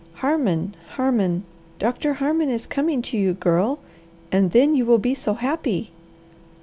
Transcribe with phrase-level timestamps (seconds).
[0.15, 1.43] Harmon, Harmon,
[1.77, 3.77] Doctor Harmon is coming to you, Girl,
[4.31, 5.91] and then you will be so happy!"